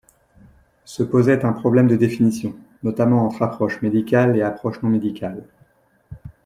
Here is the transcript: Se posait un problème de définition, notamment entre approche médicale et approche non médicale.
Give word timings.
Se 0.83 1.03
posait 1.03 1.45
un 1.45 1.53
problème 1.53 1.85
de 1.87 1.95
définition, 1.95 2.55
notamment 2.81 3.23
entre 3.27 3.43
approche 3.43 3.83
médicale 3.83 4.35
et 4.35 4.41
approche 4.41 4.81
non 4.81 4.89
médicale. 4.89 5.43